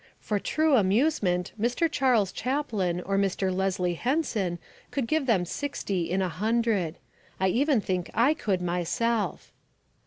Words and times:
For 0.19 0.39
true 0.39 0.77
amusement 0.77 1.51
Mr. 1.61 1.87
Charles 1.87 2.31
Chaplin 2.31 3.01
or 3.01 3.19
Mr. 3.19 3.55
Leslie 3.55 3.93
Henson 3.93 4.57
could 4.89 5.05
give 5.05 5.27
them 5.27 5.45
sixty 5.45 6.09
in 6.09 6.23
a 6.23 6.27
hundred. 6.27 6.97
I 7.39 7.49
even 7.49 7.79
think 7.81 8.09
I 8.15 8.33
could 8.33 8.63
myself. 8.63 9.51